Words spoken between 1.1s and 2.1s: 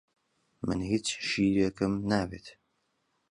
شیرێکم